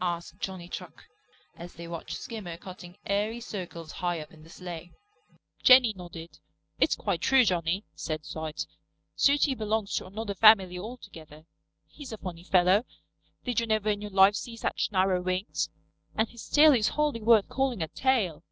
asked 0.00 0.38
Johnny 0.40 0.66
Chuck, 0.66 1.04
as 1.58 1.74
they 1.74 1.86
watched 1.86 2.16
Skimmer 2.16 2.56
cutting 2.56 2.96
airy 3.04 3.38
circles 3.38 3.92
high 3.92 4.18
up 4.18 4.32
in 4.32 4.42
the 4.42 4.48
slay. 4.48 4.92
Jenny 5.62 5.92
nodded. 5.94 6.38
"It's 6.80 6.96
quite 6.96 7.20
true, 7.20 7.44
Johnny," 7.44 7.84
said 7.94 8.24
site. 8.24 8.66
"Sooty 9.14 9.54
belongs 9.54 9.94
to 9.96 10.06
another 10.06 10.34
family 10.34 10.78
altogether. 10.78 11.44
He's 11.86 12.14
a 12.14 12.16
funny 12.16 12.44
fellow. 12.44 12.86
Did 13.44 13.60
you 13.60 13.66
ever 13.68 13.90
in 13.90 14.00
your 14.00 14.10
life 14.10 14.36
see 14.36 14.56
such 14.56 14.90
narrow 14.90 15.20
wings? 15.20 15.68
And 16.16 16.30
his 16.30 16.48
tail 16.48 16.72
is 16.72 16.88
hardly 16.96 17.20
worth 17.20 17.50
calling 17.50 17.82
a 17.82 17.88
tail." 17.88 18.42